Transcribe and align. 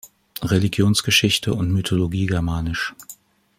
Religionsgeschichte 0.41 1.53
und 1.53 1.69
Mythologie, 1.71 2.25
germ. 2.25 2.73